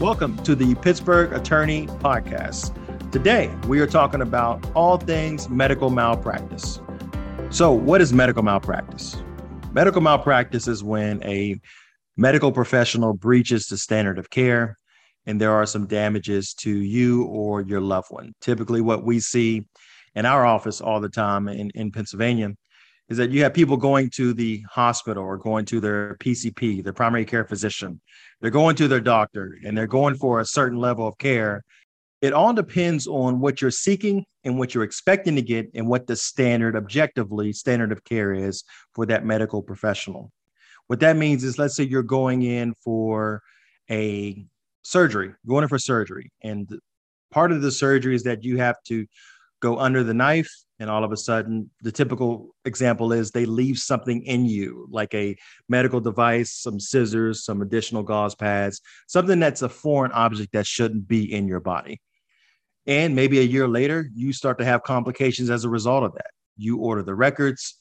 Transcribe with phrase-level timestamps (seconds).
[0.00, 2.72] Welcome to the Pittsburgh Attorney Podcast.
[3.10, 6.80] Today, we are talking about all things medical malpractice.
[7.50, 9.16] So, what is medical malpractice?
[9.72, 11.60] Medical malpractice is when a
[12.16, 14.78] medical professional breaches the standard of care
[15.26, 18.34] and there are some damages to you or your loved one.
[18.40, 19.66] Typically, what we see
[20.14, 22.52] in our office all the time in, in Pennsylvania
[23.08, 26.92] is that you have people going to the hospital or going to their PCP, their
[26.92, 28.00] primary care physician.
[28.40, 31.64] They're going to their doctor and they're going for a certain level of care.
[32.20, 36.06] It all depends on what you're seeking and what you're expecting to get and what
[36.06, 40.30] the standard, objectively, standard of care is for that medical professional.
[40.88, 43.42] What that means is, let's say you're going in for
[43.90, 44.44] a
[44.82, 46.68] surgery, going in for surgery, and
[47.30, 49.06] part of the surgery is that you have to
[49.60, 53.78] go under the knife and all of a sudden the typical example is they leave
[53.78, 55.36] something in you like a
[55.68, 61.06] medical device some scissors some additional gauze pads something that's a foreign object that shouldn't
[61.06, 62.00] be in your body.
[62.86, 66.30] And maybe a year later you start to have complications as a result of that.
[66.56, 67.74] You order the records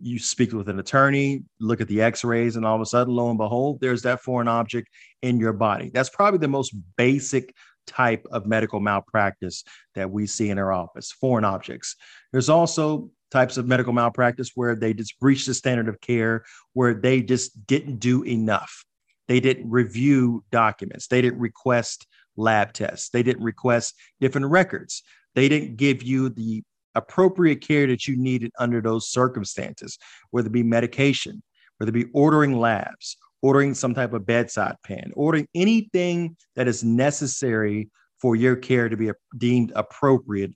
[0.00, 3.28] you speak with an attorney look at the x-rays and all of a sudden lo
[3.28, 4.88] and behold there's that foreign object
[5.22, 5.90] in your body.
[5.92, 7.54] That's probably the most basic
[7.86, 11.96] type of medical malpractice that we see in our office, foreign objects.
[12.32, 16.94] There's also types of medical malpractice where they just breach the standard of care, where
[16.94, 18.84] they just didn't do enough.
[19.26, 25.02] They didn't review documents, they didn't request lab tests, they didn't request different records,
[25.34, 26.62] they didn't give you the
[26.94, 29.98] appropriate care that you needed under those circumstances,
[30.30, 31.42] whether it be medication,
[31.78, 36.82] whether it be ordering labs, ordering some type of bedside pen, ordering anything that is
[36.82, 40.50] necessary for your care to be deemed appropriate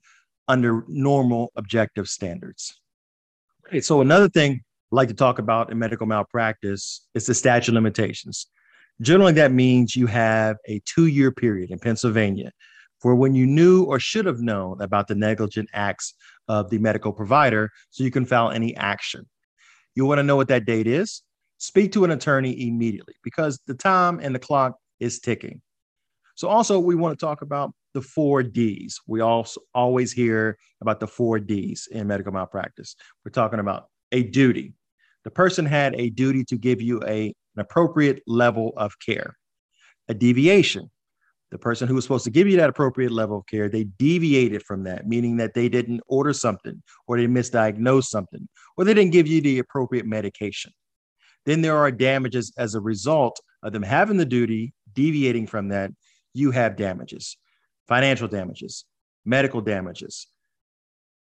[0.47, 2.81] under normal objective standards.
[3.67, 7.73] Okay, so another thing I'd like to talk about in medical malpractice is the statute
[7.73, 8.47] of limitations.
[9.01, 12.51] Generally, that means you have a two year period in Pennsylvania
[12.99, 16.15] for when you knew or should have known about the negligent acts
[16.47, 19.29] of the medical provider so you can file any action.
[19.93, 21.21] You want to know what that date is?
[21.59, 25.61] Speak to an attorney immediately because the time and the clock is ticking.
[26.35, 28.99] So, also, we want to talk about the four D's.
[29.07, 32.95] We also always hear about the four D's in medical malpractice.
[33.23, 34.73] We're talking about a duty.
[35.25, 39.35] The person had a duty to give you a, an appropriate level of care.
[40.07, 40.89] A deviation.
[41.51, 44.63] The person who was supposed to give you that appropriate level of care, they deviated
[44.63, 48.47] from that, meaning that they didn't order something or they misdiagnosed something
[48.77, 50.71] or they didn't give you the appropriate medication.
[51.45, 55.91] Then there are damages as a result of them having the duty, deviating from that.
[56.33, 57.37] You have damages,
[57.87, 58.85] financial damages,
[59.25, 60.27] medical damages,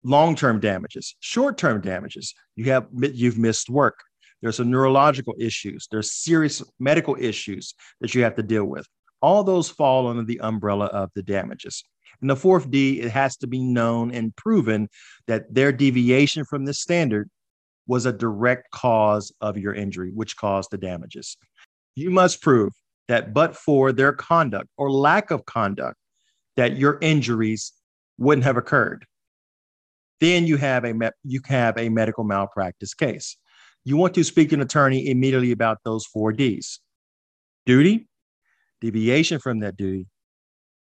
[0.04, 2.34] long-term damages, short-term damages.
[2.56, 4.00] You have you've missed work.
[4.42, 5.88] There's some neurological issues.
[5.92, 8.88] There's serious medical issues that you have to deal with.
[9.22, 11.84] All those fall under the umbrella of the damages.
[12.22, 14.88] And the fourth D, it has to be known and proven
[15.28, 17.30] that their deviation from this standard
[17.90, 21.36] was a direct cause of your injury, which caused the damages.
[21.96, 22.72] You must prove
[23.08, 25.98] that, but for their conduct or lack of conduct,
[26.56, 27.74] that your injuries
[28.20, 29.06] wouldn't have occurred.
[30.22, 33.38] Then you have a me- you have a medical malpractice case.
[33.86, 36.80] You want to speak to an attorney immediately about those four D's:
[37.66, 38.08] duty,
[38.82, 40.06] deviation from that duty,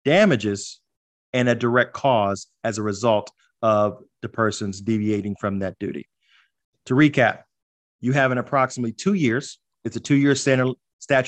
[0.04, 0.80] damages,
[1.32, 6.06] and a direct cause as a result of the person's deviating from that duty.
[6.86, 7.42] To recap,
[8.00, 9.58] you have an approximately two years.
[9.84, 10.76] It's a two year statute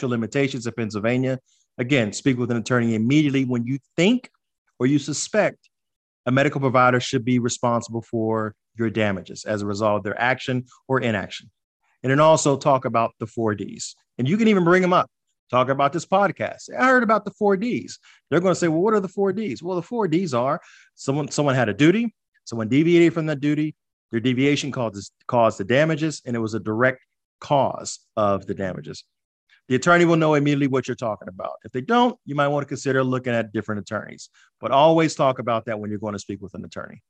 [0.02, 1.38] of limitations in Pennsylvania.
[1.78, 4.30] Again, speak with an attorney immediately when you think
[4.78, 5.68] or you suspect
[6.26, 10.64] a medical provider should be responsible for your damages as a result of their action
[10.88, 11.50] or inaction.
[12.02, 13.94] And then also talk about the four Ds.
[14.18, 15.10] And you can even bring them up.
[15.50, 16.70] Talk about this podcast.
[16.76, 17.98] I heard about the four Ds.
[18.30, 19.62] They're going to say, well, what are the four Ds?
[19.62, 20.60] Well, the four Ds are
[20.94, 23.74] someone, someone had a duty, someone deviated from that duty,
[24.10, 27.00] their deviation caused, caused the damages, and it was a direct
[27.40, 29.04] cause of the damages.
[29.68, 31.52] The attorney will know immediately what you're talking about.
[31.64, 34.28] If they don't, you might want to consider looking at different attorneys,
[34.60, 37.02] but always talk about that when you're going to speak with an attorney.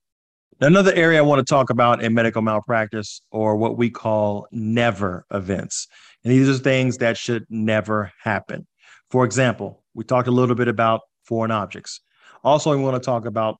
[0.61, 5.27] Another area I want to talk about in medical malpractice or what we call never
[5.33, 5.89] events.
[6.23, 8.67] And these are things that should never happen.
[9.11, 12.01] For example, we talked a little bit about foreign objects.
[12.45, 13.57] Also, we want to talk about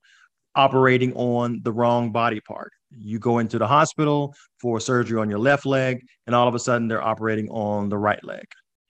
[0.55, 2.71] operating on the wrong body part.
[2.91, 6.59] You go into the hospital for surgery on your left leg, and all of a
[6.59, 8.45] sudden they're operating on the right leg.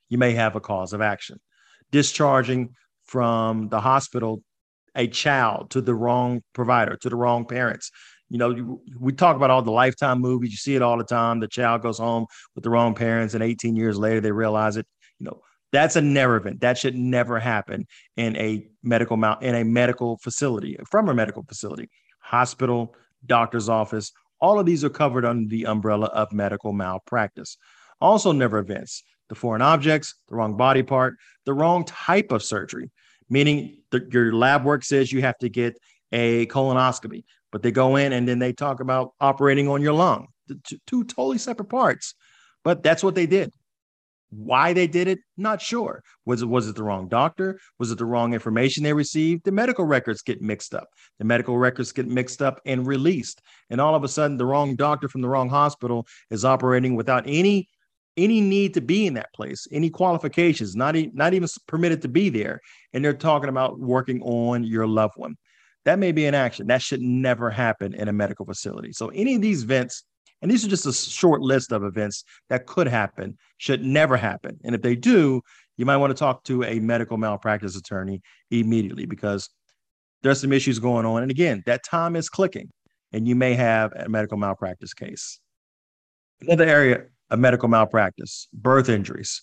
[0.09, 1.39] You may have a cause of action.
[1.91, 2.75] Discharging
[3.05, 4.41] from the hospital
[4.95, 7.91] a child to the wrong provider, to the wrong parents.
[8.29, 10.51] You know, we talk about all the lifetime movies.
[10.51, 11.39] You see it all the time.
[11.39, 12.25] The child goes home
[12.55, 14.87] with the wrong parents, and 18 years later, they realize it.
[15.19, 16.61] You know, That's a never event.
[16.61, 17.85] That should never happen
[18.17, 21.89] in a medical mal- in a medical facility from a medical facility,
[22.19, 22.95] hospital,
[23.25, 24.11] doctor's office.
[24.39, 27.57] All of these are covered under the umbrella of medical malpractice.
[28.01, 32.91] Also, never events the foreign objects, the wrong body part, the wrong type of surgery,
[33.29, 35.77] meaning the, your lab work says you have to get
[36.11, 40.27] a colonoscopy, but they go in and then they talk about operating on your lung,
[40.63, 42.13] two, two totally separate parts.
[42.63, 43.51] But that's what they did.
[44.35, 46.03] Why they did it, not sure.
[46.25, 47.59] Was it was it the wrong doctor?
[47.79, 49.45] Was it the wrong information they received?
[49.45, 50.87] The medical records get mixed up.
[51.19, 54.75] The medical records get mixed up and released, and all of a sudden, the wrong
[54.75, 57.69] doctor from the wrong hospital is operating without any
[58.17, 62.07] any need to be in that place, any qualifications, not, e- not even permitted to
[62.07, 62.61] be there.
[62.93, 65.35] And they're talking about working on your loved one.
[65.85, 66.67] That may be an action.
[66.67, 68.91] That should never happen in a medical facility.
[68.91, 70.03] So, any of these events,
[70.45, 74.59] and these are just a short list of events that could happen, should never happen.
[74.63, 75.41] And if they do,
[75.75, 78.21] you might want to talk to a medical malpractice attorney
[78.51, 79.49] immediately because
[80.21, 81.23] there's some issues going on.
[81.23, 82.69] And again, that time is clicking,
[83.11, 85.39] and you may have a medical malpractice case.
[86.41, 89.41] Another area of medical malpractice, birth injuries.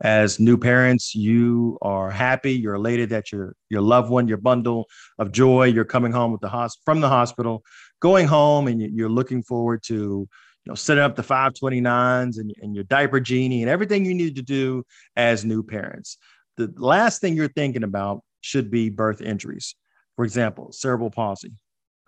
[0.00, 4.86] As new parents, you are happy, you're elated that your your loved one, your bundle
[5.18, 7.64] of joy, you're coming home with the hosp- from the hospital,
[8.00, 10.28] going home, and you're looking forward to you
[10.66, 14.42] know setting up the 529s and, and your diaper genie and everything you need to
[14.42, 14.84] do
[15.16, 16.18] as new parents.
[16.56, 19.74] The last thing you're thinking about should be birth injuries.
[20.16, 21.52] For example, cerebral palsy,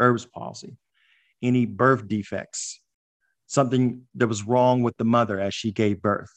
[0.01, 0.77] Erb's palsy,
[1.43, 2.81] any birth defects,
[3.47, 6.33] something that was wrong with the mother as she gave birth?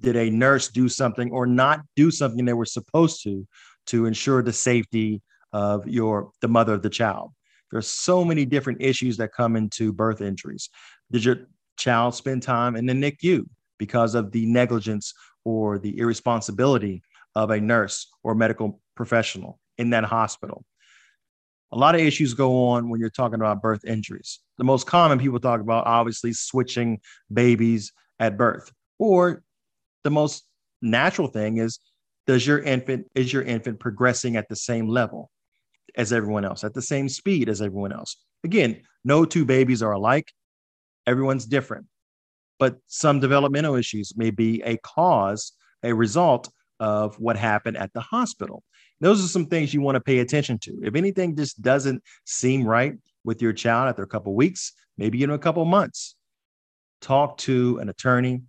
[0.00, 3.46] Did a nurse do something or not do something they were supposed to
[3.86, 5.22] to ensure the safety
[5.52, 7.32] of your the mother of the child?
[7.70, 10.70] There's so many different issues that come into birth injuries.
[11.10, 11.36] Did your
[11.76, 13.44] child spend time in the NICU
[13.78, 15.12] because of the negligence
[15.44, 17.02] or the irresponsibility
[17.34, 20.64] of a nurse or medical professional in that hospital?
[21.72, 24.40] a lot of issues go on when you're talking about birth injuries.
[24.56, 27.00] The most common people talk about, obviously, switching
[27.32, 29.42] babies at birth, or
[30.04, 30.44] the most
[30.80, 31.78] natural thing is,
[32.26, 35.30] does your infant is your infant progressing at the same level
[35.98, 38.16] as everyone else, at the same speed as everyone else?
[38.44, 40.32] Again, no two babies are alike.
[41.06, 41.86] Everyone's different,
[42.58, 45.52] but some developmental issues may be a cause,
[45.82, 46.50] a result
[46.80, 48.62] of what happened at the hospital.
[49.00, 50.78] Those are some things you want to pay attention to.
[50.82, 52.94] If anything just doesn't seem right
[53.24, 56.16] with your child after a couple weeks, maybe in a couple months,
[57.00, 58.42] talk to an attorney,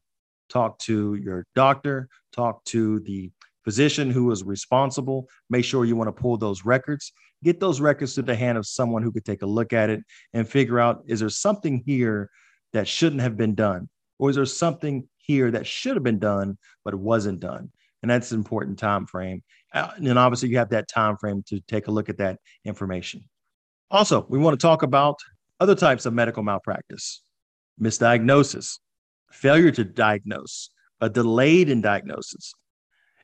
[0.50, 3.31] talk to your doctor, talk to the
[3.63, 5.27] physician who is responsible.
[5.50, 7.11] Make sure you want to pull those records.
[7.44, 10.01] Get those records to the hand of someone who could take a look at it
[10.33, 12.29] and figure out is there something here
[12.73, 13.89] that shouldn't have been done?
[14.17, 17.71] Or is there something here that should have been done but wasn't done?
[18.01, 19.44] and that's an important time frame.
[19.73, 23.23] Uh, and obviously, you have that time frame to take a look at that information.
[23.91, 25.17] Also, we want to talk about
[25.59, 27.21] other types of medical malpractice,
[27.81, 28.79] misdiagnosis,
[29.31, 30.69] failure to diagnose,
[31.01, 32.53] a delayed in diagnosis,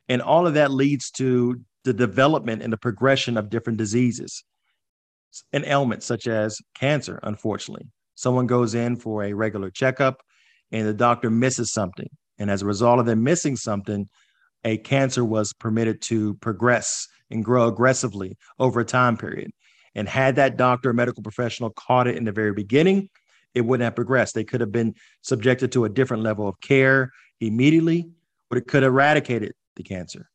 [0.08, 4.44] and all of that leads to the development and the progression of different diseases
[5.52, 7.20] and ailments such as cancer.
[7.22, 10.20] Unfortunately, someone goes in for a regular checkup,
[10.72, 12.08] and the doctor misses something,
[12.38, 14.08] and as a result of them missing something,
[14.64, 19.50] a cancer was permitted to progress and grow aggressively over a time period.
[19.94, 23.08] And had that doctor or medical professional caught it in the very beginning,
[23.54, 24.34] it wouldn't have progressed.
[24.34, 27.10] They could have been subjected to a different level of care
[27.40, 28.10] immediately,
[28.50, 30.28] but it could have eradicated the cancer.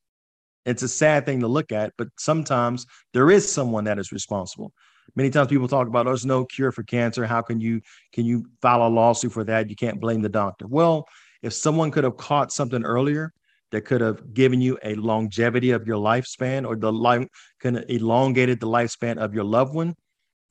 [0.65, 4.71] It's a sad thing to look at, but sometimes there is someone that is responsible.
[5.15, 7.25] Many times people talk about oh, there's no cure for cancer.
[7.25, 7.81] How can you
[8.13, 9.69] can you file a lawsuit for that?
[9.69, 10.67] You can't blame the doctor.
[10.67, 11.07] Well,
[11.41, 13.33] if someone could have caught something earlier,
[13.71, 17.27] that could have given you a longevity of your lifespan or the life
[17.63, 19.95] of elongated the lifespan of your loved one,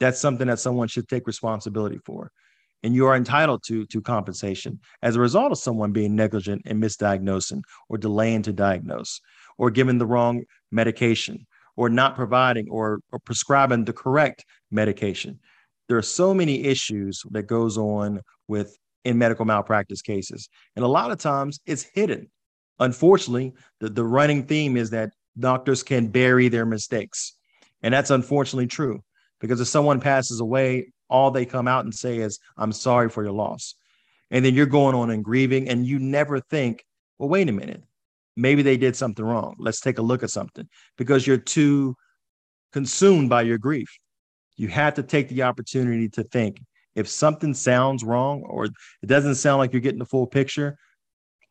[0.00, 2.30] that's something that someone should take responsibility for.
[2.82, 6.82] And you are entitled to, to compensation as a result of someone being negligent and
[6.82, 9.20] misdiagnosing or delaying to diagnose
[9.58, 11.46] or giving the wrong medication
[11.76, 15.38] or not providing or, or prescribing the correct medication.
[15.88, 20.48] There are so many issues that goes on with in medical malpractice cases.
[20.76, 22.28] And a lot of times it's hidden
[22.80, 27.36] unfortunately, the, the running theme is that doctors can bury their mistakes.
[27.82, 29.00] And that's unfortunately true
[29.40, 33.22] because if someone passes away, all they come out and say is, I'm sorry for
[33.22, 33.74] your loss.
[34.30, 36.84] And then you're going on and grieving, and you never think,
[37.18, 37.82] well, wait a minute,
[38.36, 39.56] maybe they did something wrong.
[39.58, 41.96] Let's take a look at something because you're too
[42.72, 43.88] consumed by your grief.
[44.56, 46.60] You have to take the opportunity to think
[46.94, 50.76] if something sounds wrong or it doesn't sound like you're getting the full picture,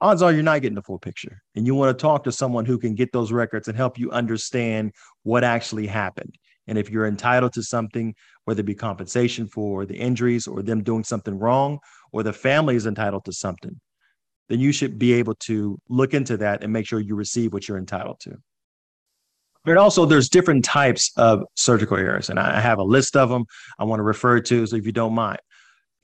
[0.02, 1.42] odds are you're not getting the full picture.
[1.56, 4.12] And you want to talk to someone who can get those records and help you
[4.12, 6.38] understand what actually happened.
[6.70, 8.14] And if you're entitled to something,
[8.46, 11.80] whether it be compensation for the injuries or them doing something wrong,
[12.14, 13.80] or the family is entitled to something,
[14.50, 17.68] then you should be able to look into that and make sure you receive what
[17.68, 18.38] you're entitled to.
[19.66, 23.46] But also, there's different types of surgical errors, and I have a list of them
[23.78, 24.66] I want to refer to.
[24.66, 25.40] So, if you don't mind,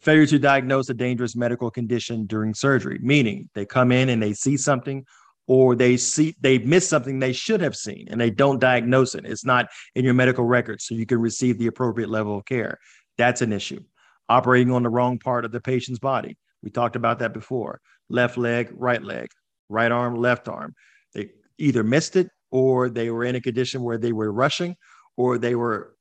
[0.02, 4.34] failure to diagnose a dangerous medical condition during surgery, meaning they come in and they
[4.34, 5.06] see something
[5.48, 9.26] or they see they miss something they should have seen and they don't diagnose it.
[9.26, 12.80] It's not in your medical record, so you can receive the appropriate level of care.
[13.18, 13.82] That's an issue.
[14.28, 16.38] Operating on the wrong part of the patient's body.
[16.64, 17.80] We talked about that before.
[18.10, 19.28] Left leg, right leg,
[19.70, 20.74] right arm, left arm.
[21.14, 24.76] They either missed it or they were in a condition where they were rushing
[25.18, 25.96] or they were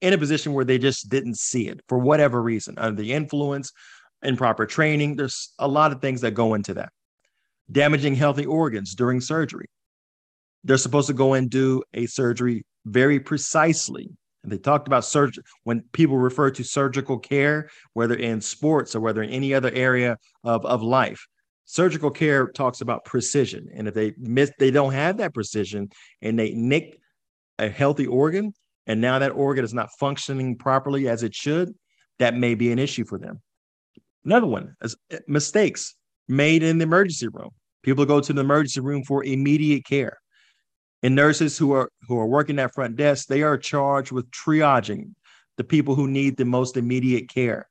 [0.00, 3.72] in a position where they just didn't see it for whatever reason, under the influence,
[4.22, 5.16] improper training.
[5.16, 6.90] There's a lot of things that go into that.
[7.70, 9.66] Damaging healthy organs during surgery.
[10.64, 14.08] They're supposed to go and do a surgery very precisely.
[14.42, 19.00] And they talked about surgery when people refer to surgical care, whether in sports or
[19.00, 21.26] whether in any other area of, of life.
[21.64, 23.68] Surgical care talks about precision.
[23.74, 25.88] And if they miss, they don't have that precision
[26.22, 27.00] and they nick
[27.58, 28.52] a healthy organ,
[28.86, 31.74] and now that organ is not functioning properly as it should,
[32.18, 33.40] that may be an issue for them.
[34.24, 35.95] Another one is eh, mistakes
[36.28, 37.50] made in the emergency room.
[37.82, 40.18] People go to the emergency room for immediate care.
[41.02, 45.14] And nurses who are who are working that front desk, they are charged with triaging
[45.56, 47.68] the people who need the most immediate care.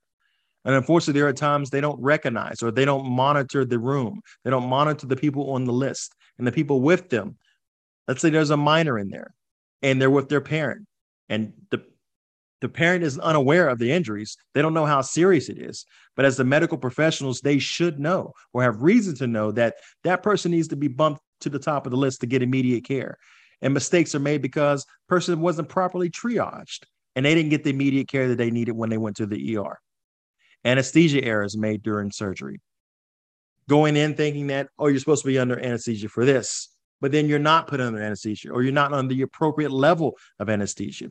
[0.63, 4.21] And unfortunately, there are times they don't recognize or they don't monitor the room.
[4.43, 7.37] They don't monitor the people on the list and the people with them.
[8.07, 9.33] Let's say there's a minor in there
[9.81, 10.87] and they're with their parent
[11.29, 11.83] and the
[12.61, 14.37] the parent is unaware of the injuries.
[14.53, 15.85] They don't know how serious it is.
[16.15, 20.23] But as the medical professionals, they should know or have reason to know that that
[20.23, 23.17] person needs to be bumped to the top of the list to get immediate care.
[23.61, 26.83] And mistakes are made because person wasn't properly triaged
[27.15, 29.57] and they didn't get the immediate care that they needed when they went to the
[29.57, 29.79] ER.
[30.63, 32.59] Anesthesia errors made during surgery.
[33.67, 36.69] Going in thinking that, oh, you're supposed to be under anesthesia for this,
[37.01, 40.49] but then you're not put under anesthesia or you're not on the appropriate level of
[40.49, 41.09] anesthesia.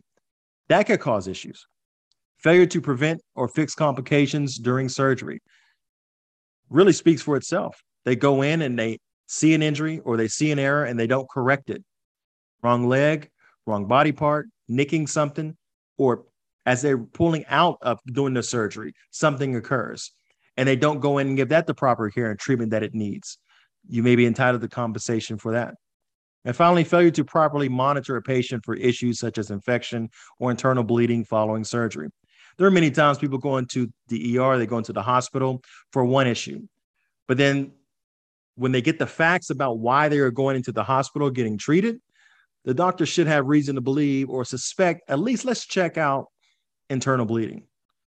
[0.68, 1.66] That could cause issues.
[2.38, 5.40] Failure to prevent or fix complications during surgery
[6.70, 7.82] really speaks for itself.
[8.04, 11.06] They go in and they see an injury or they see an error and they
[11.06, 11.82] don't correct it.
[12.62, 13.30] Wrong leg,
[13.66, 15.56] wrong body part, nicking something,
[15.96, 16.24] or
[16.66, 20.12] as they're pulling out of doing the surgery, something occurs
[20.56, 22.94] and they don't go in and give that the proper care and treatment that it
[22.94, 23.38] needs.
[23.88, 25.74] You may be entitled to compensation for that.
[26.44, 30.84] And finally, failure to properly monitor a patient for issues such as infection or internal
[30.84, 32.08] bleeding following surgery.
[32.58, 36.04] There are many times people go into the ER, they go into the hospital for
[36.04, 36.60] one issue.
[37.26, 37.72] But then
[38.56, 42.00] when they get the facts about why they are going into the hospital getting treated,
[42.64, 46.26] the doctor should have reason to believe or suspect at least let's check out
[46.88, 47.66] internal bleeding.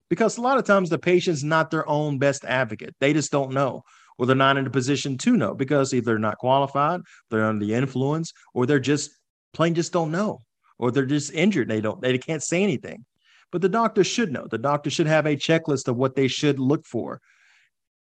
[0.10, 2.96] Because a lot of times the patient's not their own best advocate.
[3.00, 3.84] They just don't know
[4.20, 7.00] or they're not in a position to know because either they're not qualified,
[7.32, 9.12] they're under the influence, or they're just
[9.54, 10.40] plain just don't know,
[10.78, 11.70] or they're just injured.
[11.70, 13.06] They don't, they can't say anything.
[13.52, 14.46] But the doctor should know.
[14.46, 17.22] The doctor should have a checklist of what they should look for.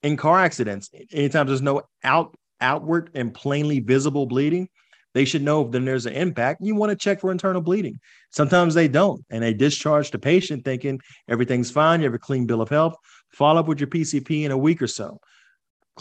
[0.04, 4.68] In car accidents, anytime there's no out outward and plainly visible bleeding,
[5.14, 6.62] they should know if then there's an impact.
[6.62, 8.00] You want to check for internal bleeding.
[8.32, 11.00] Sometimes they don't, and they discharge the patient thinking
[11.30, 12.02] everything's fine.
[12.02, 12.96] You have a clean bill of health.
[13.34, 15.20] Follow up with your PCP in a week or so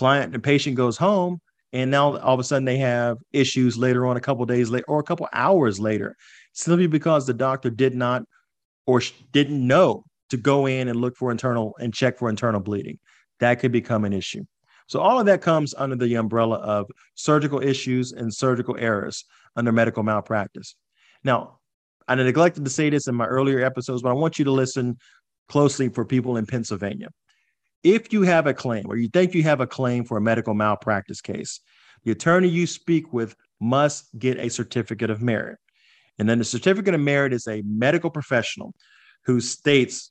[0.01, 1.39] client and patient goes home
[1.75, 4.87] and now all of a sudden they have issues later on a couple days later
[4.89, 6.17] or a couple hours later
[6.55, 8.23] simply because the doctor did not
[8.87, 9.03] or
[9.33, 12.99] didn't know to go in and look for internal and check for internal bleeding.
[13.41, 14.45] That could become an issue.
[14.87, 19.71] So all of that comes under the umbrella of surgical issues and surgical errors under
[19.71, 20.77] medical malpractice.
[21.25, 21.59] Now
[22.09, 24.97] i neglected to say this in my earlier episodes but i want you to listen
[25.49, 27.09] closely for people in pennsylvania
[27.83, 30.55] if you have a claim or you think you have a claim for a medical
[30.55, 31.61] malpractice case,
[32.05, 35.59] the attorney you speak with must get a certificate of merit.
[36.19, 38.75] And then the certificate of merit is a medical professional
[39.25, 40.11] who states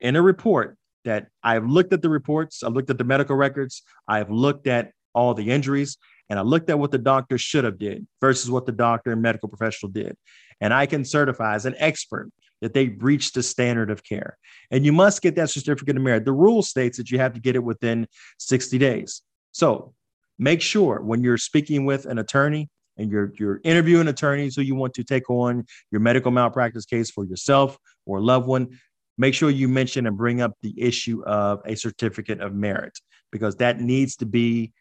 [0.00, 3.82] in a report that I've looked at the reports, I've looked at the medical records,
[4.08, 5.98] I've looked at all the injuries,
[6.28, 9.22] and I looked at what the doctor should have did versus what the doctor and
[9.22, 10.16] medical professional did.
[10.60, 12.30] And I can certify as an expert
[12.62, 14.38] that they reached the standard of care.
[14.70, 16.24] And you must get that certificate of merit.
[16.24, 18.06] The rule states that you have to get it within
[18.38, 19.22] 60 days.
[19.52, 19.94] So
[20.38, 24.74] make sure when you're speaking with an attorney and you're, you're interviewing attorneys who you
[24.74, 28.78] want to take on your medical malpractice case for yourself or loved one,
[29.18, 32.98] make sure you mention and bring up the issue of a certificate of merit
[33.32, 34.72] because that needs to be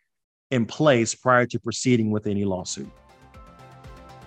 [0.51, 2.89] in place prior to proceeding with any lawsuit.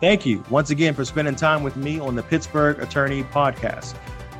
[0.00, 3.96] Thank you once again for spending time with me on the Pittsburgh Attorney Podcast.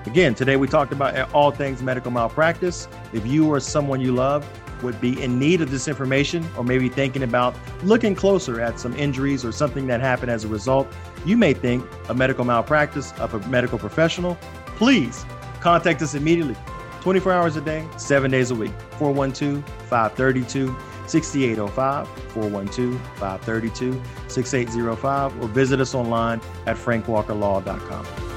[0.07, 2.87] Again, today we talked about all things medical malpractice.
[3.13, 4.49] If you or someone you love
[4.85, 8.95] would be in need of this information, or maybe thinking about looking closer at some
[8.95, 10.87] injuries or something that happened as a result,
[11.27, 14.39] you may think a medical malpractice of a medical professional,
[14.77, 15.25] please
[15.61, 16.55] contact us immediately.
[17.01, 18.73] 24 hours a day, seven days a week.
[18.93, 20.77] 412 532
[21.09, 28.28] 6805, 412 532 6805, or visit us online at frankwalkerlaw.com.